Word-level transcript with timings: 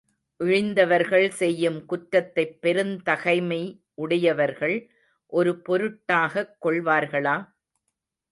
இழிந்தவர்கள் 0.39 1.29
செய்யும் 1.31 1.85
குற்றத்தைப் 1.85 2.55
பெருந்தகைமை 2.61 3.59
உடையவர்கள் 3.95 4.75
ஒரு 5.33 5.61
பொருட்டாகக் 5.65 6.53
கொள்வார்களா? 6.61 7.35